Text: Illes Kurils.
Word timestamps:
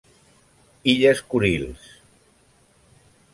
Illes 0.93 1.21
Kurils. 1.33 1.85